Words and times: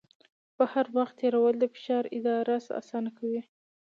بهر 0.57 0.85
وخت 0.97 1.15
تېرول 1.21 1.53
د 1.59 1.65
فشار 1.73 2.03
اداره 2.17 2.57
اسانه 2.81 3.11
کوي. 3.17 3.41